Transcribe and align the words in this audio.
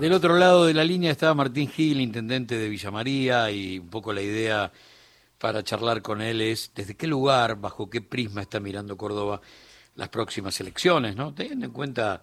Del 0.00 0.12
otro 0.12 0.36
lado 0.36 0.66
de 0.66 0.74
la 0.74 0.84
línea 0.84 1.10
estaba 1.10 1.32
Martín 1.32 1.70
Gil, 1.70 2.02
intendente 2.02 2.58
de 2.58 2.68
Villa 2.68 2.90
María, 2.90 3.50
y 3.50 3.78
un 3.78 3.88
poco 3.88 4.12
la 4.12 4.20
idea 4.20 4.70
para 5.38 5.64
charlar 5.64 6.02
con 6.02 6.20
él 6.20 6.42
es 6.42 6.70
desde 6.74 6.94
qué 6.96 7.06
lugar, 7.06 7.56
bajo 7.58 7.88
qué 7.88 8.02
prisma 8.02 8.42
está 8.42 8.60
mirando 8.60 8.98
Córdoba 8.98 9.40
las 9.94 10.10
próximas 10.10 10.60
elecciones, 10.60 11.16
¿no? 11.16 11.32
Teniendo 11.32 11.64
en 11.64 11.72
cuenta 11.72 12.20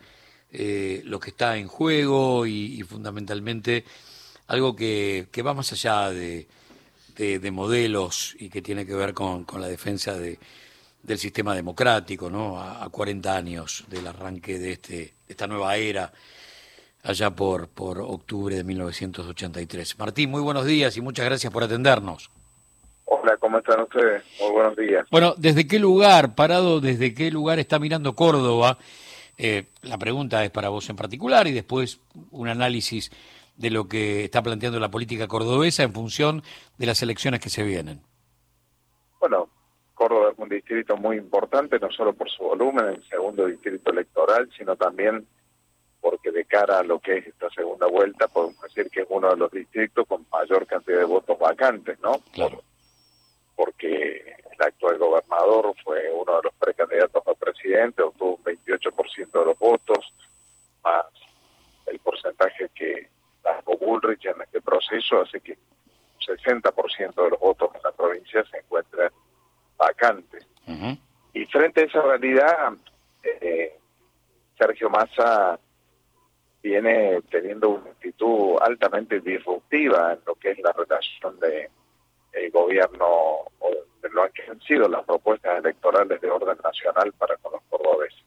eh, 0.52 1.02
lo 1.06 1.20
que 1.20 1.32
está 1.32 1.58
en 1.58 1.68
juego 1.68 2.46
y, 2.46 2.84
fundamentalmente 2.84 3.84
algo 4.46 4.76
que, 4.76 5.28
va 5.44 5.56
más 5.56 5.72
allá 5.72 6.12
de, 6.12 6.48
modelos 7.52 8.36
y 8.38 8.50
que 8.50 8.62
tiene 8.62 8.86
que 8.86 8.94
ver 8.94 9.16
con, 9.16 9.48
la 9.60 9.68
defensa 9.68 10.14
de, 10.14 10.38
del 11.02 11.18
sistema 11.18 11.56
democrático, 11.56 12.30
¿no? 12.30 12.62
A, 12.62 12.84
a 12.84 12.90
40 12.90 13.36
años 13.36 13.84
del 13.88 14.06
arranque 14.06 14.60
de, 14.60 14.74
este, 14.74 14.94
de 14.94 15.14
esta 15.28 15.48
nueva 15.48 15.76
era 15.76 16.14
allá 17.04 17.32
por, 17.32 17.68
por 17.68 18.00
octubre 18.00 18.56
de 18.56 18.64
1983. 18.64 20.00
Martín, 20.00 20.32
muy 20.32 20.42
buenos 20.42 20.66
días 20.66 20.96
y 20.98 21.02
muchas 21.02 21.26
gracias 21.26 21.52
por 21.52 21.64
atendernos. 21.64 22.32
Hola, 23.06 23.38
¿cómo 23.38 23.60
están 23.60 23.82
ustedes? 23.82 24.24
Muy 24.42 24.52
buenos 24.52 24.76
días. 24.78 25.06
Bueno, 25.12 25.36
¿desde 25.38 25.68
qué 25.68 25.78
lugar, 25.78 26.34
parado, 26.36 26.80
desde 26.80 27.14
qué 27.14 27.30
lugar 27.30 27.60
está 27.60 27.78
mirando 27.78 28.16
Córdoba? 28.16 28.78
Eh, 29.38 29.66
la 29.82 29.98
pregunta 29.98 30.44
es 30.44 30.52
para 30.52 30.70
vos 30.70 30.90
en 30.90 30.96
particular 30.96 31.48
y 31.48 31.52
después 31.52 32.00
un 32.32 32.48
análisis 32.48 33.12
de 33.58 33.70
lo 33.70 33.88
que 33.88 34.24
está 34.24 34.42
planteando 34.42 34.80
la 34.80 34.90
política 34.90 35.28
cordobesa 35.28 35.84
en 35.84 35.94
función 35.94 36.44
de 36.78 36.86
las 36.86 37.02
elecciones 37.04 37.40
que 37.40 37.50
se 37.50 37.64
vienen. 37.64 38.02
Bueno, 39.20 39.50
Córdoba 39.94 40.32
es 40.32 40.40
un 40.40 40.50
distrito 40.50 40.98
muy 40.98 41.18
importante, 41.18 41.80
no 41.80 41.92
solo 41.92 42.14
por 42.14 42.30
su 42.30 42.44
volumen, 42.44 42.86
el 42.86 43.10
segundo 43.10 43.46
distrito 43.46 43.92
electoral, 43.92 44.50
sino 44.58 44.76
también 44.76 45.28
porque 46.04 46.32
de 46.32 46.44
cara 46.44 46.80
a 46.80 46.84
lo 46.84 47.00
que 47.00 47.20
es 47.20 47.28
esta 47.28 47.50
segunda 47.52 47.88
vuelta, 47.88 48.28
podemos 48.28 48.62
decir 48.62 48.92
que 48.92 49.02
es 49.04 49.08
uno 49.10 49.30
de 49.30 49.38
los 49.38 49.50
distritos 49.50 50.06
con 50.06 50.28
mayor 50.30 50.68
cantidad 50.68 51.00
de 51.00 51.06
votos 51.06 51.40
vacantes, 51.40 51.98
¿no? 52.02 52.20
Claro. 52.34 52.62
porque 53.56 54.36
el 54.52 54.62
actual 54.62 54.98
gobernador 54.98 55.74
fue 55.82 56.12
uno 56.12 56.36
de 56.36 56.44
los 56.44 56.54
precandidatos 56.56 57.26
a 57.26 57.34
presidente, 57.36 58.02
obtuvo 58.02 58.36
un 58.36 58.44
28% 58.44 59.32
de 59.32 59.46
los 59.46 59.58
votos, 59.58 60.14
más 60.84 61.06
el 61.86 62.00
porcentaje 62.00 62.70
que 62.76 63.08
sacó 63.42 63.78
Bullrich 63.78 64.26
en 64.26 64.42
este 64.42 64.62
proceso, 64.62 65.22
hace 65.22 65.40
que 65.40 65.54
un 65.54 66.38
60% 66.38 67.24
de 67.24 67.30
los 67.30 67.40
votos 67.40 67.70
en 67.76 67.82
la 67.82 67.92
provincia 67.94 68.44
se 68.52 68.58
encuentren 68.58 69.10
vacantes. 69.78 70.46
Y 71.34 71.46
frente 71.46 71.82
a 71.82 71.86
esa 71.86 72.02
realidad, 72.02 72.74
eh, 73.24 73.78
Sergio 74.58 74.90
Massa 74.90 75.60
teniendo 77.54 77.70
una 77.70 77.92
actitud 77.92 78.58
altamente 78.62 79.20
disruptiva 79.20 80.14
en 80.14 80.20
lo 80.26 80.36
que 80.36 80.52
es 80.52 80.60
la 80.60 80.72
relación 80.72 81.40
de 81.40 81.70
el 82.32 82.52
gobierno 82.52 83.06
o 83.06 83.70
de 84.02 84.10
lo 84.10 84.28
que 84.32 84.44
han 84.50 84.60
sido 84.62 84.88
las 84.88 85.04
propuestas 85.04 85.60
electorales 85.60 86.20
de 86.20 86.32
orden 86.32 86.58
nacional 86.64 87.14
para 87.14 87.38
con 87.38 87.54
los 87.54 87.62
cordobeses. 87.70 88.24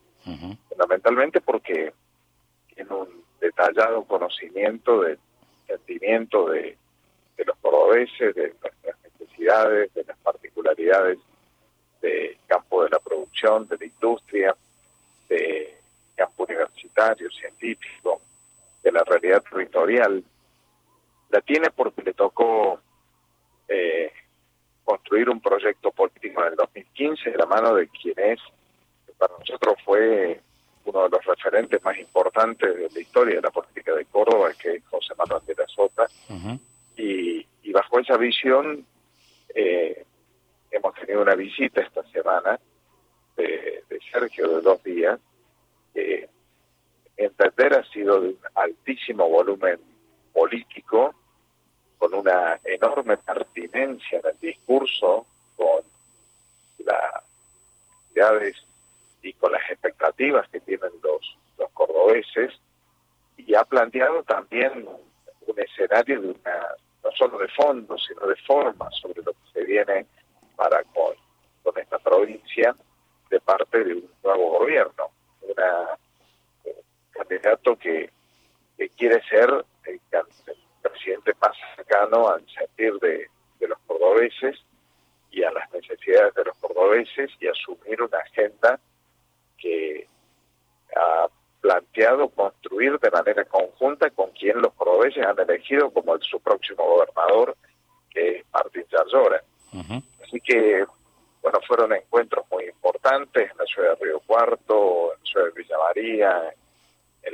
Fundamentalmente 0.68 1.40
porque 1.40 1.92
tiene 2.74 2.90
un 2.92 3.24
detallado 3.40 4.04
conocimiento 4.04 5.00
del 5.00 5.18
sentimiento 5.66 6.50
de, 6.50 6.76
de 7.36 7.44
los 7.44 7.56
cordobeses, 7.58 8.34
de 8.34 8.54
nuestras 8.62 8.96
necesidades, 9.02 9.92
de 9.94 10.04
las 10.04 10.16
particularidades 10.18 11.18
del 12.00 12.36
campo 12.46 12.84
de 12.84 12.90
la 12.90 13.00
producción, 13.00 13.66
de 13.66 13.76
la 13.76 13.84
industria, 13.86 14.56
de 15.28 15.76
campo 16.14 16.44
universitario, 16.44 17.28
científico, 17.30 18.20
la 18.96 19.04
realidad 19.04 19.42
territorial, 19.42 20.24
la 21.30 21.40
tiene 21.42 21.70
porque 21.70 22.02
le 22.02 22.14
tocó 22.14 22.80
eh, 23.68 24.10
construir 24.84 25.28
un 25.28 25.40
proyecto 25.40 25.90
político 25.90 26.42
en 26.42 26.52
el 26.52 26.56
2015 26.56 27.30
de 27.30 27.36
la 27.36 27.46
mano 27.46 27.74
de 27.74 27.88
quien 27.88 28.18
es, 28.18 28.40
para 29.18 29.34
nosotros 29.38 29.74
fue 29.84 30.40
uno 30.84 31.02
de 31.02 31.08
los 31.10 31.24
referentes 31.24 31.82
más 31.82 31.98
importantes 31.98 32.74
de 32.74 32.88
la 32.88 33.00
historia 33.00 33.36
de 33.36 33.42
la 33.42 33.50
política 33.50 33.92
de 33.94 34.04
Córdoba, 34.06 34.50
que 34.58 34.76
es 34.76 34.84
José 34.86 35.14
Manuel 35.18 35.44
de 35.46 35.54
la 35.54 35.66
Sota, 35.66 36.06
y, 36.96 37.44
bajo 37.72 37.98
esa 37.98 38.16
visión 38.16 38.86
eh, 39.54 40.06
hemos 40.70 40.94
tenido 40.94 41.20
una 41.20 41.34
visita 41.34 41.82
esta 41.82 42.02
semana 42.04 42.58
de, 43.36 43.84
de 43.90 44.00
Sergio 44.10 44.48
de 44.48 44.62
dos 44.62 44.82
días, 44.82 45.20
que 45.92 46.26
entender 47.16 47.74
ha 47.74 47.84
sido 47.90 48.20
de 48.20 48.28
un 48.28 48.45
altísimo 48.56 49.28
volumen 49.28 49.78
político, 50.32 51.14
con 51.98 52.14
una 52.14 52.58
enorme 52.64 53.16
pertinencia 53.16 54.18
en 54.18 54.26
el 54.26 54.38
discurso, 54.38 55.26
con 55.56 55.82
las 56.78 57.24
necesidades 58.08 58.56
y 59.22 59.32
con 59.34 59.52
las 59.52 59.62
expectativas 59.70 60.48
que 60.48 60.60
tienen 60.60 60.90
los, 61.02 61.38
los 61.58 61.70
cordobeses, 61.70 62.52
y 63.36 63.54
ha 63.54 63.64
planteado 63.64 64.22
también 64.24 64.86
un 65.46 65.60
escenario 65.60 66.20
de 66.20 66.28
una, 66.28 66.66
no 67.04 67.10
solo 67.12 67.38
de 67.38 67.48
fondo, 67.48 67.96
sino 67.98 68.26
de 68.26 68.36
forma 68.36 68.90
sobre 68.90 69.22
lo 69.22 69.32
que 69.32 69.52
se 69.52 69.64
viene 69.64 70.06
para 70.56 70.82
con, 70.84 71.14
con 71.62 71.78
esta 71.80 71.98
provincia 71.98 72.74
de 73.30 73.40
parte 73.40 73.84
de 73.84 73.94
un 73.94 74.10
nuevo 74.22 74.58
gobierno. 74.58 75.10
Una 75.42 75.96
candidato 77.12 77.76
que, 77.76 78.10
quiere 78.96 79.22
ser 79.28 79.64
el, 79.84 80.00
presidente 80.82 81.32
más 81.40 81.56
cercano 81.74 82.28
al 82.28 82.44
sentir 82.48 82.94
de, 83.00 83.28
los 83.66 83.78
cordobeses 83.86 84.56
y 85.30 85.42
a 85.42 85.50
las 85.50 85.70
necesidades 85.72 86.34
de 86.34 86.44
los 86.44 86.56
cordobeses 86.58 87.30
y 87.40 87.48
asumir 87.48 88.00
una 88.00 88.18
agenda 88.18 88.78
que 89.58 90.06
ha 90.94 91.28
planteado 91.60 92.28
construir 92.28 92.98
de 93.00 93.10
manera 93.10 93.44
conjunta 93.44 94.10
con 94.10 94.30
quien 94.30 94.60
los 94.60 94.72
cordobeses 94.74 95.26
han 95.26 95.38
elegido 95.40 95.90
como 95.90 96.16
su 96.20 96.38
próximo 96.40 96.84
gobernador, 96.84 97.56
que 98.10 98.38
es 98.38 98.44
Martín 98.52 98.84
Yarlora. 98.90 99.42
Así 100.22 100.40
que, 100.40 100.84
bueno, 101.42 101.58
fueron 101.66 101.92
encuentros 101.92 102.46
muy 102.50 102.64
importantes 102.64 103.50
en 103.50 103.58
la 103.58 103.64
ciudad 103.64 103.98
de 103.98 104.04
Río 104.04 104.20
Cuarto, 104.20 105.12
en 105.12 105.18
la 105.18 105.30
ciudad 105.30 105.46
de 105.46 105.62
Villa 105.62 105.78
María, 105.78 106.48
en 106.48 106.65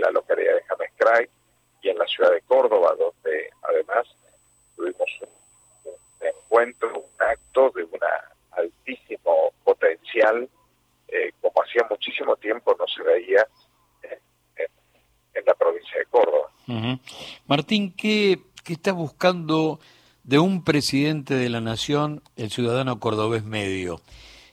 la 0.01 0.11
localidad 0.11 0.55
de 0.55 0.63
Jamescray 0.63 1.29
y 1.83 1.89
en 1.89 1.99
la 1.99 2.07
ciudad 2.07 2.31
de 2.31 2.41
Córdoba, 2.43 2.95
donde 2.99 3.51
además 3.63 4.07
tuvimos 4.77 5.09
un, 5.21 6.27
encuentro, 6.27 6.99
un 6.99 7.27
acto 7.27 7.71
de 7.75 7.85
un 7.85 7.99
altísimo 8.53 9.53
potencial, 9.65 10.49
eh, 11.09 11.33
como 11.41 11.63
hacía 11.63 11.87
muchísimo 11.91 12.37
tiempo 12.37 12.77
no 12.79 12.87
se 12.87 13.03
veía 13.03 13.47
en, 14.05 15.45
la 15.45 15.55
provincia 15.55 15.99
de 15.99 16.07
Córdoba. 16.07 16.51
Martín, 17.47 17.93
¿qué, 17.97 18.39
¿qué 18.65 18.75
está 18.75 18.93
buscando 18.93 19.81
de 20.23 20.39
un 20.39 20.63
presidente 20.63 21.35
de 21.35 21.49
la 21.49 21.61
nación 21.61 22.23
el 22.37 22.51
ciudadano 22.51 23.01
cordobés 23.01 23.45
medio? 23.45 24.01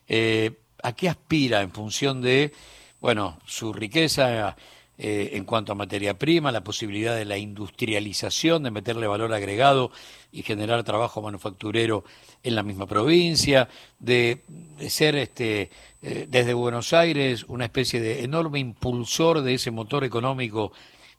Eh, 0.07 0.51
¿A 0.81 0.93
qué 0.93 1.09
aspira 1.09 1.61
en 1.61 1.71
función 1.71 2.21
de, 2.21 2.53
bueno, 2.99 3.39
su 3.45 3.73
riqueza? 3.73 4.55
Eh, 5.01 5.37
en 5.37 5.45
cuanto 5.45 5.71
a 5.71 5.75
materia 5.75 6.19
prima, 6.19 6.51
la 6.51 6.61
posibilidad 6.61 7.15
de 7.15 7.23
la 7.23 7.37
industrialización, 7.37 8.63
de 8.63 8.69
meterle 8.69 9.07
valor 9.07 9.33
agregado 9.33 9.91
y 10.29 10.43
generar 10.43 10.83
trabajo 10.83 11.21
manufacturero 11.21 12.03
en 12.43 12.53
la 12.53 12.63
misma 12.63 12.85
provincia, 12.85 13.69
de, 13.97 14.41
ser 14.89 15.15
este, 15.15 15.69
eh, 16.01 16.25
desde 16.27 16.53
Buenos 16.53 16.91
Aires 16.91 17.45
una 17.47 17.63
especie 17.63 18.01
de 18.01 18.25
enorme 18.25 18.59
impulsor 18.59 19.39
de 19.39 19.53
ese 19.53 19.71
motor 19.71 20.03
económico 20.03 20.73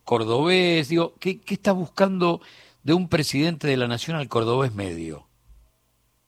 cordobés. 0.05 0.91
Digo, 0.91 1.15
¿qué, 1.19 1.41
qué 1.41 1.55
está 1.55 1.73
buscando 1.73 2.43
de 2.83 2.93
un 2.93 3.09
presidente 3.09 3.67
de 3.67 3.79
la 3.79 3.89
Nación 3.89 4.19
al 4.19 4.29
cordobés 4.29 4.75
medio? 4.75 5.25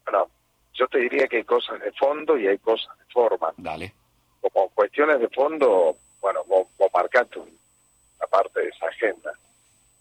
Bueno, 0.06 0.30
yo 0.72 0.88
te 0.88 1.00
diría 1.00 1.28
que 1.28 1.36
hay 1.36 1.44
cosas 1.44 1.78
de 1.80 1.92
fondo 1.92 2.38
y 2.38 2.46
hay 2.46 2.56
cosas 2.56 2.96
de 2.96 3.12
forma. 3.12 3.52
Dale. 3.58 3.92
Como 4.40 4.70
cuestiones 4.70 5.20
de 5.20 5.28
fondo, 5.28 5.98
bueno, 6.22 6.44
vos, 6.46 6.68
marcaste 6.94 7.40
una 7.40 8.26
parte 8.30 8.60
de 8.60 8.68
esa 8.68 8.86
agenda. 8.86 9.32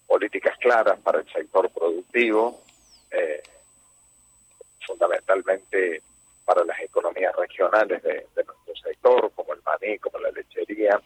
Políticas 0.06 0.57
claras 0.59 1.00
para 1.00 1.19
el 1.19 1.33
sector 1.33 1.69
productivo, 1.71 2.62
eh, 3.09 3.41
fundamentalmente 4.85 6.03
para 6.45 6.63
las 6.63 6.79
economías 6.79 7.35
regionales 7.35 8.03
de, 8.03 8.27
nuestro 8.35 8.75
sector, 8.83 9.31
como 9.33 9.53
el 9.53 9.62
maní, 9.63 9.97
como 9.97 10.19
la 10.19 10.29
lechería, 10.31 11.01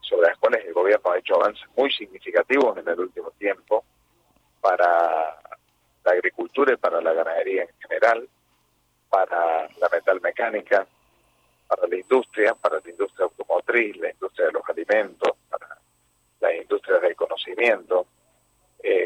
sobre 0.00 0.28
las 0.28 0.38
cuales 0.38 0.64
el 0.64 0.72
gobierno 0.72 1.10
ha 1.10 1.18
hecho 1.18 1.34
avances 1.34 1.66
muy 1.76 1.92
significativos 1.92 2.76
en 2.78 2.88
el 2.88 3.00
último 3.00 3.30
tiempo 3.32 3.84
para 4.60 5.40
la 6.04 6.12
agricultura 6.12 6.72
y 6.72 6.76
para 6.76 7.00
la 7.02 7.12
ganadería 7.12 7.62
en 7.62 7.80
general, 7.80 8.28
para 9.10 9.68
la 9.78 9.88
metalmecánica, 9.90 10.86
para 11.74 11.88
la 11.88 11.96
industria, 11.96 12.54
para 12.54 12.80
la 12.82 12.90
industria 12.90 13.24
automotriz, 13.24 13.96
la 13.96 14.10
industria 14.10 14.46
de 14.46 14.52
los 14.52 14.62
alimentos, 14.68 15.30
para 15.50 15.78
la 16.40 16.54
industria 16.54 16.98
del 16.98 17.16
conocimiento, 17.16 18.06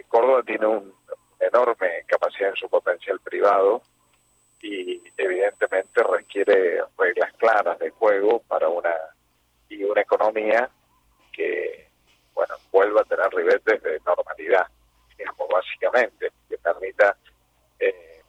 Córdoba 0.09 0.43
tiene 0.43 0.67
una 0.67 0.91
enorme 1.39 2.05
capacidad 2.07 2.51
en 2.51 2.57
su 2.57 2.69
potencial 2.69 3.21
privado 3.21 3.83
y 4.61 5.01
evidentemente 5.17 6.03
requiere 6.03 6.83
reglas 6.99 7.33
claras 7.35 7.79
de 7.79 7.91
juego 7.91 8.41
para 8.49 8.69
una 8.69 8.93
y 9.69 9.85
una 9.85 10.01
economía 10.01 10.69
que 11.33 11.89
bueno 12.35 12.55
vuelva 12.73 13.03
a 13.03 13.05
tener 13.05 13.33
ribetes 13.33 13.83
de 13.83 14.01
normalidad 14.05 14.67
digamos 15.17 15.49
básicamente 15.49 16.33
que 16.49 16.59
permita 16.59 17.17
eh, 17.79 18.23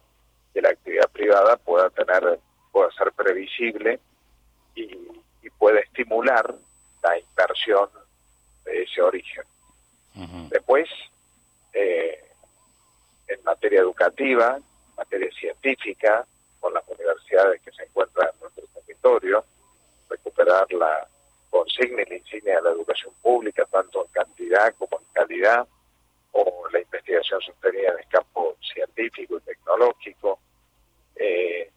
que 0.54 0.62
la 0.62 0.68
actividad 0.68 1.10
privada 1.10 1.56
pueda 1.56 1.90
tener 1.90 2.38
pueda 2.70 2.92
ser 2.92 3.10
previsible 3.12 3.98
y, 4.80 5.22
y 5.42 5.50
pueda 5.50 5.80
estimular 5.80 6.54
la 7.02 7.18
inversión 7.18 7.88
de 8.64 8.82
ese 8.82 9.02
origen. 9.02 9.44
Después 10.50 10.88
eh, 11.72 12.22
en 13.28 13.42
materia 13.44 13.80
educativa 13.80 14.58
materia 15.00 15.30
científica 15.32 16.26
con 16.60 16.74
las 16.74 16.86
universidades 16.86 17.62
que 17.62 17.72
se 17.72 17.84
encuentran 17.84 18.28
en 18.34 18.40
nuestro 18.40 18.64
territorio, 18.74 19.44
recuperar 20.10 20.70
la 20.72 21.08
consigna 21.48 22.02
y 22.02 22.10
la 22.10 22.16
insignia 22.16 22.56
de 22.56 22.62
la 22.62 22.70
educación 22.70 23.14
pública, 23.22 23.64
tanto 23.70 24.04
en 24.04 24.12
cantidad 24.12 24.74
como 24.74 24.98
en 24.98 25.06
calidad, 25.14 25.66
o 26.32 26.68
la 26.70 26.80
investigación 26.80 27.40
sostenida 27.40 27.92
en 27.92 27.98
el 28.00 28.08
campo 28.08 28.56
científico 28.60 29.38
y 29.38 29.40
tecnológico, 29.40 30.38
eh, 31.16 31.70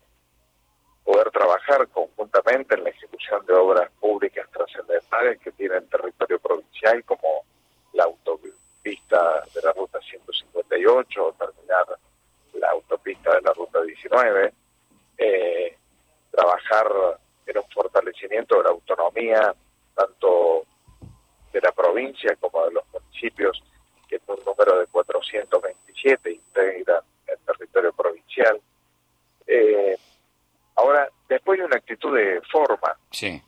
poder 1.03 1.29
trabajar 1.31 1.87
conjuntamente 1.89 2.75
en 2.75 2.83
la 2.83 2.89
ejecución 2.89 3.45
de 3.45 3.53
obras 3.53 3.89
públicas 3.99 4.47
trascendentales 4.51 5.39
que 5.39 5.51
tienen 5.51 5.87
territorio 5.87 6.39
provincial, 6.39 7.03
como 7.03 7.43
la 7.93 8.05
autopista 8.05 9.43
de 9.53 9.61
la 9.61 9.73
Ruta 9.73 9.99
158 9.99 11.25
o 11.25 11.33
terminar 11.33 11.85
la 12.53 12.69
autopista 12.71 13.35
de 13.35 13.41
la 13.41 13.53
Ruta 13.53 13.81
19, 13.81 14.53
eh, 15.17 15.77
trabajar 16.31 16.87
en 17.45 17.57
un 17.57 17.69
fortalecimiento 17.73 18.57
de 18.57 18.63
la 18.63 18.69
autonomía, 18.69 19.55
tanto 19.95 20.65
de 21.51 21.61
la 21.61 21.71
provincia 21.71 22.35
como 22.37 22.65
de 22.65 22.71
los 22.71 22.83
municipios, 22.91 23.61
que 24.07 24.15
es 24.15 24.21
un 24.27 24.39
número 24.45 24.79
de 24.79 24.87
427 24.87 26.31
integra 26.31 27.03
el 27.27 27.37
territorio 27.39 27.93
provincial. 27.93 28.59
Eh, 29.47 29.97
ahora, 30.75 31.09
después 31.29 31.59
hay 31.59 31.65
una 31.65 31.77
actitud 31.77 32.15
de 32.15 32.41
forma. 32.53 32.95
Sí. 33.11 33.41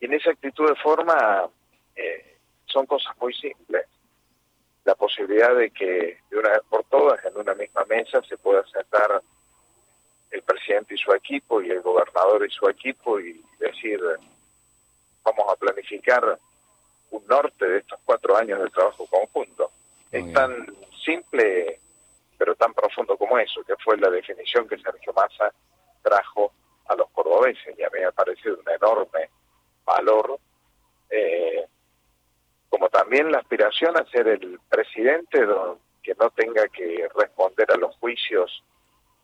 Y 0.00 0.04
en 0.04 0.12
esa 0.12 0.30
actitud 0.30 0.68
de 0.68 0.76
forma 0.76 1.48
eh, 1.96 2.36
son 2.66 2.84
cosas 2.86 3.16
muy 3.18 3.32
simples 3.34 3.86
la 4.84 4.94
posibilidad 4.94 5.54
de 5.54 5.70
que 5.70 6.18
de 6.30 6.38
una 6.38 6.50
vez 6.50 6.62
por 6.68 6.84
todas 6.84 7.24
en 7.24 7.36
una 7.36 7.54
misma 7.54 7.84
mesa 7.84 8.20
se 8.22 8.36
pueda 8.36 8.64
sentar 8.66 9.22
el 10.30 10.42
presidente 10.42 10.94
y 10.94 10.98
su 10.98 11.12
equipo 11.12 11.62
y 11.62 11.70
el 11.70 11.80
gobernador 11.82 12.44
y 12.46 12.50
su 12.50 12.68
equipo 12.68 13.20
y 13.20 13.44
decir 13.58 14.00
vamos 15.22 15.44
a 15.52 15.56
planificar 15.56 16.38
un 17.10 17.26
norte 17.26 17.64
de 17.68 17.78
estos 17.78 18.00
cuatro 18.04 18.36
años 18.36 18.60
de 18.60 18.70
trabajo 18.70 19.06
conjunto. 19.06 19.70
es 20.10 20.32
tan 20.32 20.66
simple 21.04 21.78
pero 22.38 22.56
tan 22.56 22.74
profundo 22.74 23.16
como 23.16 23.38
eso, 23.38 23.62
que 23.62 23.76
fue 23.76 23.96
la 23.98 24.10
definición 24.10 24.66
que 24.66 24.76
Sergio 24.76 25.12
Massa 25.12 25.52
trajo 26.02 26.52
a 26.88 26.96
los 26.96 27.08
cordobeses 27.10 27.78
y 27.78 27.82
a 27.84 27.90
mí 27.90 28.00
me 28.00 28.06
ha 28.06 28.10
parecido 28.10 28.56
un 28.56 28.64
enorme 28.82 29.30
valor 29.84 30.38
eh, 31.10 31.66
como 32.68 32.88
también 32.88 33.30
la 33.30 33.38
aspiración 33.38 33.96
a 33.98 34.06
ser 34.06 34.28
el 34.28 34.58
presidente 34.70 35.46
que 36.02 36.14
no 36.14 36.30
tenga 36.30 36.66
que 36.68 37.06
responder 37.14 37.70
a 37.70 37.76
los 37.76 37.94
juicios 37.96 38.64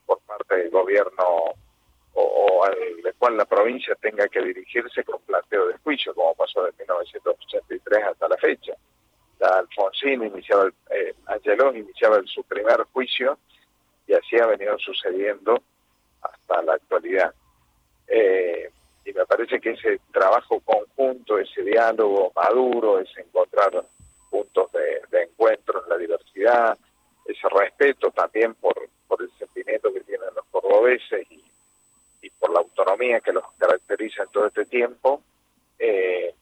por 0.05 0.21
parte 0.21 0.57
del 0.57 0.71
gobierno 0.71 1.25
o, 2.13 2.65
al 2.65 3.15
cual 3.17 3.37
la 3.37 3.47
provincia 3.47 3.95
tenga 3.95 4.29
que 4.29 4.43
dirigirse 4.43 5.03
con 5.05 5.21
planteo 5.23 5.67
de 5.69 5.79
juicio, 5.79 6.15
como 6.15 6.35
pasó 6.35 6.65
de 6.65 6.73
1983 6.79 8.05
hasta 8.05 8.29
la 8.29 8.37
fecha. 8.37 8.75
La 9.39 9.49
Alfonsín 9.61 10.25
iniciaba, 10.25 10.65
el, 10.65 10.75
eh, 10.91 11.15
Angelón 11.27 11.77
iniciaba 11.77 12.21
su 12.27 12.43
primer 12.45 12.83
juicio 12.93 13.39
y 14.07 14.15
así 14.15 14.37
ha 14.39 14.47
venido 14.47 14.79
sucediendo 14.79 15.63
hasta 16.21 16.63
la 16.63 16.75
actualidad. 16.75 17.33
Eh, 18.09 18.58
parece 19.39 19.61
que 19.61 19.71
ese 19.71 20.01
trabajo 20.13 20.59
conjunto, 20.61 21.39
ese 21.39 21.63
diálogo 21.63 22.33
maduro, 22.35 22.99
ese 22.99 23.21
encontrar 23.21 23.85
puntos 24.29 24.73
de, 24.73 25.23
encuentro 25.23 25.85
en 25.85 25.89
la 25.91 25.97
diversidad, 25.97 26.79
ese 27.25 27.49
respeto 27.49 28.11
también 28.11 28.55
por, 28.55 28.75
el 29.21 29.31
sentimiento 29.39 29.93
que 29.93 30.01
tienen 30.01 30.29
los 30.35 30.45
cordobeses 30.47 31.27
y, 31.31 31.45
por 32.39 32.53
la 32.53 32.61
autonomía 32.61 33.21
que 33.21 33.33
los 33.33 33.45
caracteriza 33.59 34.25
en 34.25 34.29
todo 34.31 34.47
este 34.47 34.65
tiempo, 34.65 35.23
eh, 35.79 36.35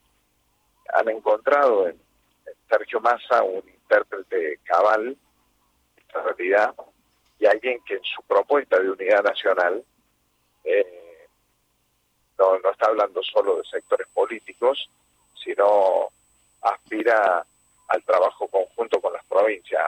han 0.95 1.09
encontrado 1.09 1.89
en, 1.89 1.99
Sergio 2.69 3.01
Massa 3.01 3.43
un 3.43 3.63
intérprete 3.69 4.59
cabal 4.65 5.17
esta 5.97 6.23
realidad 6.23 6.75
y 7.39 7.47
alguien 7.47 7.81
que 7.85 7.95
en 7.95 8.05
su 8.05 8.23
propuesta 8.23 8.79
de 8.81 8.91
unidad 8.91 9.23
nacional 9.23 9.85
eh, 10.65 10.96
no, 12.39 12.59
no 12.59 12.71
está 12.71 12.87
hablando 12.87 13.23
solo 13.23 13.57
de 13.57 13.65
sectores 13.65 14.07
políticos, 14.13 14.89
sino 15.43 16.09
aspira 16.63 17.45
al 17.89 18.03
trabajo 18.03 18.49
conjunto 18.49 19.01
con 19.01 19.13
las 19.13 19.25
provincias. 19.27 19.83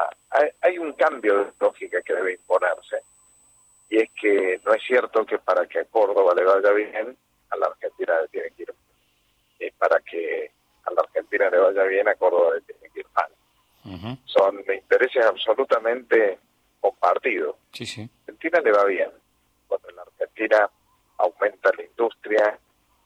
Hay, 0.61 0.79
un 0.79 0.93
cambio 0.93 1.45
de 1.45 1.53
lógica 1.61 2.01
que 2.03 2.15
debe 2.15 2.35
imponerse, 2.35 3.03
y 3.91 3.99
es 3.99 4.11
que 4.21 4.61
no 4.65 4.75
es 4.75 4.83
cierto 4.85 5.25
que 5.25 5.39
para 5.39 5.67
que 5.67 5.81
a 5.81 5.85
Córdoba 5.87 6.35
le 6.35 6.45
vaya 6.45 6.71
bien, 6.73 7.17
a 7.51 7.57
la 7.57 7.67
Argentina 7.67 8.21
le 8.21 8.29
tiene 8.29 8.51
que 8.51 8.63
ir 8.63 8.75
y 9.61 9.71
para 9.73 9.99
que 10.01 10.51
a 10.85 10.93
la 10.93 11.03
Argentina 11.03 11.51
le 11.51 11.59
vaya 11.59 11.83
bien, 11.85 12.09
a 12.09 12.15
Córdoba 12.15 12.55
le 12.55 12.61
tiene 12.61 12.89
que 12.93 13.01
ir 13.01 13.07
mal. 13.15 14.19
Son 14.27 14.59
intereses 14.59 15.25
absolutamente 15.25 16.39
compartidos. 16.81 17.57
Sí, 17.73 17.87
sí. 17.87 18.03
A 18.03 18.31
Argentina 18.31 18.61
le 18.61 18.73
va 18.73 18.85
bien. 18.85 19.11
Cuando 19.67 19.91
la 19.91 20.03
Argentina 20.03 20.71
aumenta 21.19 21.71
la 21.77 21.83
industria, 21.85 22.59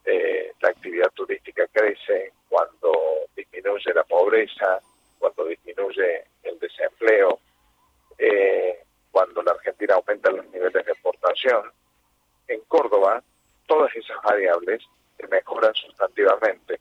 eh, 0.05 0.53
la 0.61 0.69
actividad 0.69 1.11
turística 1.13 1.67
crece, 1.73 2.33
cuando 2.49 2.93
disminuye 3.37 3.93
la 3.95 4.05
pobreza, 4.05 4.81
cuando 5.19 5.45
disminuye 5.47 6.25
el 6.43 6.59
desempleo, 6.59 7.39
eh, 8.19 8.85
cuando 9.11 9.43
la 9.43 9.53
Argentina 9.53 9.95
aumenta 9.95 10.31
los 10.31 10.47
niveles 10.51 10.85
de 10.85 10.93
exportación. 10.93 11.71
En 12.49 12.61
Córdoba, 12.63 13.23
todas 13.67 13.95
esas 13.95 14.21
variables 14.23 14.83
se 15.17 15.27
mejoran 15.29 15.75
sustantivamente. 15.75 16.81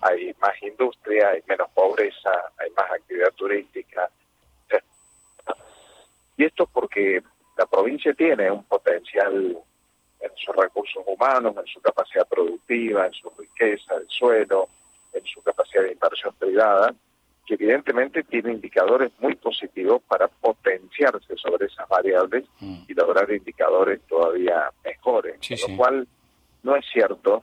Hay 0.00 0.34
más 0.40 0.60
industria, 0.60 1.28
hay 1.28 1.42
menos 1.46 1.70
pobreza, 1.70 2.30
hay 2.58 2.70
más 2.70 2.90
actividad 2.90 3.32
turística. 3.34 4.10
Y 6.36 6.44
esto 6.44 6.66
porque 6.66 7.22
la 7.56 7.66
provincia 7.66 8.12
tiene 8.14 8.50
un 8.50 8.64
potencial 8.64 9.32
en 9.34 9.62
sus 10.44 10.54
recursos 10.56 11.02
humanos, 11.06 11.54
en 11.56 11.66
su 11.66 11.80
capacidad 11.80 12.26
productiva, 12.26 13.06
en 13.06 13.12
su 13.12 13.30
riqueza 13.38 13.94
del 13.94 14.08
suelo, 14.08 14.68
en 15.12 15.24
su 15.24 15.42
capacidad 15.42 15.84
de 15.84 15.92
inversión 15.92 16.34
privada, 16.38 16.94
que 17.46 17.54
evidentemente 17.54 18.22
tiene 18.24 18.52
indicadores 18.52 19.10
muy 19.18 19.34
positivos 19.34 20.02
para 20.08 20.28
potenciarse 20.28 21.36
sobre 21.36 21.66
esas 21.66 21.88
variables 21.88 22.44
mm. 22.60 22.84
y 22.88 22.94
lograr 22.94 23.30
indicadores 23.30 24.00
todavía 24.08 24.70
mejores. 24.84 25.36
Con 25.48 25.70
lo 25.70 25.76
cual, 25.76 26.08
no 26.62 26.76
es 26.76 26.84
cierto 26.92 27.42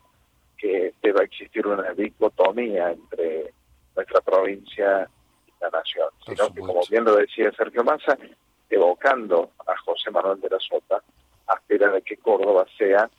que 0.58 0.94
deba 1.02 1.24
existir 1.24 1.66
una 1.68 1.92
dicotomía 1.94 2.92
entre 2.92 3.54
nuestra 3.96 4.22
provincia 4.22 5.10
y 5.48 5.52
la 5.62 5.70
nación, 5.70 6.10
sino 6.26 6.54
que, 6.54 6.62
como 6.62 6.82
bien 6.90 7.04
lo 7.04 7.16
decía 7.16 7.52
Sergio 7.52 7.84
Massa, 7.84 8.18
evocando 8.70 9.52
a 9.68 9.78
José 9.78 10.12
Manuel 10.12 10.40
de 10.40 10.50
la 10.50 10.60
Sota, 10.60 11.02
aspira 11.50 11.92
de 11.92 12.02
que 12.02 12.18
Córdoba 12.18 12.66
sea 12.78 13.10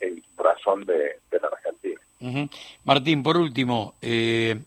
el 0.00 0.22
corazón 0.36 0.84
de, 0.84 1.20
la 1.30 1.48
Argentina. 1.48 2.48
Martín, 2.84 3.22
por 3.22 3.36
último, 3.36 3.94
eh, 4.00 4.60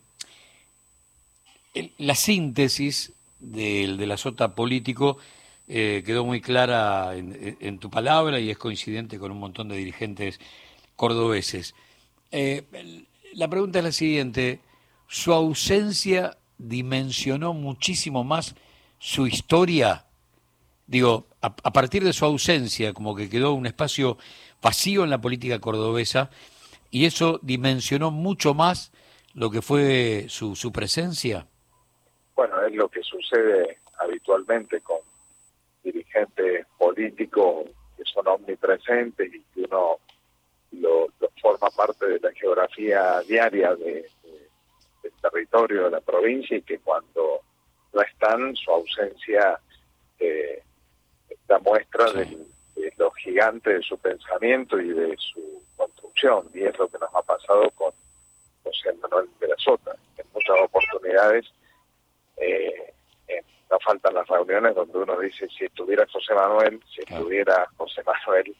la 1.98 2.16
síntesis 2.16 3.14
del 3.40 3.98
de 3.98 4.08
la 4.08 4.18
sota 4.18 4.54
político 4.54 5.18
eh, 5.68 6.04
quedó 6.06 6.26
muy 6.26 6.42
clara 6.42 7.16
en, 7.16 7.80
tu 7.80 7.90
palabra 7.90 8.40
y 8.40 8.50
es 8.50 8.58
coincidente 8.58 9.18
con 9.18 9.32
un 9.32 9.40
montón 9.40 9.70
de 9.70 9.78
dirigentes 9.78 10.40
cordobeses. 10.96 11.74
Eh, 12.32 12.64
la 13.34 13.48
pregunta 13.48 13.80
es 13.80 13.86
la 13.86 13.92
siguiente, 13.92 14.60
¿su 15.08 15.34
ausencia 15.34 16.38
dimensionó 16.58 17.54
muchísimo 17.54 18.24
más 18.24 18.56
su 19.00 19.28
historia 19.28 20.06
digo, 20.92 21.28
a, 21.42 21.74
partir 21.74 22.04
de 22.04 22.14
su 22.14 22.26
ausencia, 22.26 22.94
como 22.94 23.16
que 23.16 23.30
quedó 23.30 23.54
un 23.54 23.66
espacio 23.66 24.18
vacío 24.62 25.04
en 25.04 25.10
la 25.10 25.22
política 25.22 25.60
cordobesa, 25.60 26.30
y 26.90 27.06
eso 27.06 27.40
dimensionó 27.42 28.12
mucho 28.12 28.54
más 28.54 28.92
lo 29.34 29.50
que 29.50 29.62
fue 29.62 30.26
su, 30.28 30.56
su 30.56 30.72
presencia? 30.72 31.48
bueno, 32.42 32.60
es 32.66 32.74
lo 32.74 32.90
que 32.90 33.04
sucede 33.04 33.78
habitualmente 34.00 34.82
con 34.82 34.98
dirigentes 35.84 36.66
políticos 36.76 37.68
que 37.96 38.04
son 38.06 38.28
omnipresentes 38.28 39.32
y 39.32 39.42
que 39.54 39.62
uno 39.62 39.98
lo, 40.72 41.08
forma 41.40 41.70
parte 41.70 42.08
de 42.08 42.20
la 42.20 42.32
geografía 42.32 43.22
diaria 43.28 43.76
de, 43.76 44.10
del 45.04 45.12
territorio 45.22 45.84
de 45.84 45.92
la 45.92 46.02
provincia 46.02 46.58
y 46.58 46.64
que 46.64 46.80
cuando 46.80 47.42
no 47.94 48.02
están, 48.02 48.56
su 48.56 48.72
ausencia 48.72 49.60
eh, 50.20 50.64
da 51.52 51.60
muestra 51.60 52.12
de, 52.14 52.26
de 52.76 52.94
lo 52.98 53.12
gigante 53.12 53.74
de 53.74 53.82
su 53.82 53.98
pensamiento 53.98 54.80
y 54.80 54.90
de 54.90 55.16
su 55.18 55.62
construcción. 55.76 56.50
Y 56.54 56.64
es 56.64 56.78
lo 56.80 56.88
que 56.88 56.98
nos 56.98 57.14
ha 57.14 57.22
pasado 57.22 57.70
con 57.72 57.92
José 58.64 58.94
Manuel 59.02 59.30
de 59.40 59.48
la 59.48 59.56
Sota. 59.58 59.96
En 60.18 60.26
muchas 60.34 60.56
oportunidades 60.64 61.46
eh, 62.38 62.94
no 63.70 63.80
faltan 63.80 64.14
las 64.14 64.28
reuniones 64.28 64.76
donde 64.76 64.98
uno 64.98 65.20
dice 65.20 65.48
si 65.58 65.66
estuviera 65.66 66.08
José 66.12 66.34
Manuel, 66.34 66.82
si 66.94 67.02
estuviera 67.02 67.68
José 67.78 68.02
Manuel, 68.04 68.56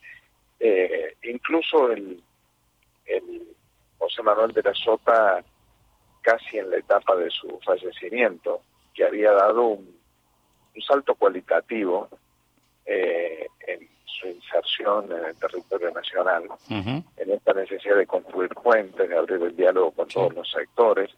eh, 0.60 1.16
incluso 1.22 1.90
el, 1.92 2.22
el 3.06 3.42
José 3.98 4.22
Manuel 4.22 4.52
de 4.52 4.62
la 4.62 4.74
Sota 4.74 5.44
casi 6.22 6.58
en 6.58 6.70
la 6.70 6.76
etapa 6.76 7.16
de 7.16 7.30
su 7.30 7.58
fallecimiento, 7.64 8.62
que 8.94 9.04
había 9.04 9.32
dado 9.32 9.62
un, 9.62 10.00
salto 10.86 11.14
cualitativo 11.14 12.08
eh, 12.86 13.46
en 13.66 13.88
su 14.04 14.28
inserción 14.28 15.10
en 15.12 15.24
el 15.24 15.36
territorio 15.36 15.90
nacional, 15.90 16.44
en 16.68 17.30
esta 17.30 17.52
necesidad 17.54 17.96
de 17.96 18.06
construir 18.06 18.50
puentes, 18.50 19.08
de 19.08 19.16
abrir 19.16 19.42
el 19.42 19.56
diálogo 19.56 19.92
con 19.92 20.08
todos 20.08 20.34
los 20.34 20.50
sectores. 20.50 21.10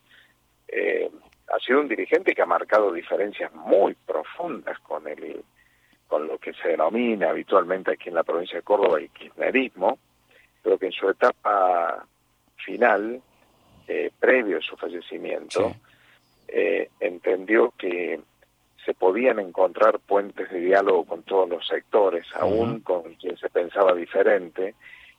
Eh, 0.68 1.10
ha 1.48 1.58
sido 1.58 1.80
un 1.80 1.88
dirigente 1.88 2.34
que 2.34 2.42
ha 2.42 2.46
marcado 2.46 2.92
diferencias 2.92 3.52
muy 3.54 3.94
profundas 3.94 4.78
con 4.80 5.06
el 5.08 5.44
con 6.06 6.28
lo 6.28 6.38
que 6.38 6.52
se 6.52 6.68
denomina 6.68 7.30
habitualmente 7.30 7.92
aquí 7.92 8.08
en 8.08 8.14
la 8.14 8.22
provincia 8.22 8.58
de 8.58 8.62
Córdoba 8.62 8.98
el 8.98 9.10
kirchnerismo, 9.10 9.98
pero 10.62 10.78
que 10.78 10.86
en 10.86 10.92
su 10.92 11.08
etapa 11.08 12.06
final, 12.56 13.20
eh, 13.88 14.10
previo 14.20 14.58
a 14.58 14.60
su 14.60 14.76
fallecimiento, 14.76 15.74
eh, 16.46 16.90
entendió 17.00 17.72
que 17.76 18.20
se 18.84 18.94
podían 18.94 19.38
encontrar 19.38 19.98
puentes 20.00 20.50
de 20.50 20.60
diálogo 20.60 21.04
con 21.04 21.22
todos 21.22 21.48
los 21.48 21.66
sectores, 21.66 22.26
aún 22.34 22.80
con 22.80 23.14
quien 23.14 23.36
se 23.38 23.48
pensaba 23.48 23.94
diferente, 23.94 24.74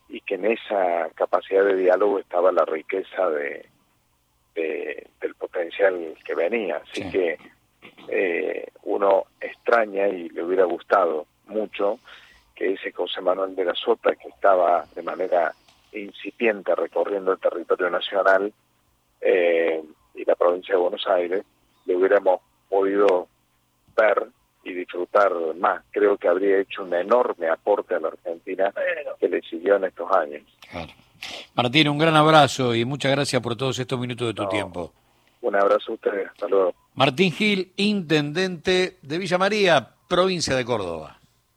y 0.08 0.22
que 0.22 0.36
en 0.36 0.46
esa 0.46 1.10
capacidad 1.16 1.64
de 1.64 1.76
diálogo 1.76 2.20
estaba 2.20 2.52
la 2.52 2.66
riqueza 2.66 3.30
de, 3.30 3.68
del 4.56 5.36
potencial 5.36 6.16
que 6.24 6.36
venía. 6.36 6.78
Así 6.78 7.10
que 7.10 7.38
eh, 8.08 8.68
uno 8.84 9.26
extraña 9.40 10.08
y 10.08 10.30
le 10.30 10.44
hubiera 10.44 10.66
gustado 10.66 11.26
mucho 11.48 12.00
que 12.54 12.74
ese 12.74 12.92
José 12.92 13.22
Manuel 13.22 13.56
de 13.56 13.66
la 13.66 13.76
Sota, 13.76 14.16
que 14.16 14.30
estaba 14.30 14.86
de 14.96 15.02
manera 15.02 15.54
incipiente 15.92 16.76
recorriendo 16.76 17.34
el 17.34 17.40
territorio 17.40 17.90
nacional 17.90 18.54
eh, 19.22 19.84
y 20.14 20.26
la 20.26 20.36
provincia 20.36 20.76
de 20.76 20.82
Buenos 20.82 21.06
Aires, 21.08 21.44
le 21.86 21.96
hubiéramos 21.96 22.42
podido 22.70 23.28
ver 23.96 24.28
y 24.64 24.74
disfrutar 24.74 25.32
más. 25.60 25.84
Creo 25.92 26.18
que 26.18 26.28
habría 26.28 26.60
hecho 26.60 26.84
un 26.84 26.94
enorme 26.94 27.48
aporte 27.48 27.96
a 27.96 28.00
la 28.00 28.10
Argentina 28.10 28.74
que 29.20 29.30
le 29.30 29.42
siguió 29.42 29.76
en 29.76 29.86
estos 29.86 30.12
años. 30.12 30.42
Martín, 31.54 31.88
un 31.88 31.98
gran 31.98 32.16
abrazo 32.16 32.76
y 32.76 32.84
muchas 32.84 33.12
gracias 33.12 33.42
por 33.42 33.56
todos 33.56 33.78
estos 33.80 34.00
minutos 34.00 34.28
de 34.28 34.34
tu 34.34 34.48
tiempo. 34.50 34.92
Un 35.42 35.56
abrazo 35.56 35.92
a 35.92 35.96
ustedes, 35.96 36.28
hasta 36.28 36.48
luego. 36.48 36.74
Martín 36.96 37.32
Gil, 37.32 37.72
intendente 37.78 38.98
de 39.02 39.18
Villa 39.18 39.38
María, 39.38 39.90
provincia 40.08 40.56
de 40.56 40.66
Córdoba. 40.66 41.15